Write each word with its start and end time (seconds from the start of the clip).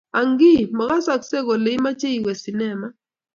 Ang 0.19 0.31
ii, 0.51 0.69
mekasekei 0.77 1.45
kole 1.47 1.69
imache 1.77 2.07
iwe 2.17 2.31
sinema? 2.41 2.87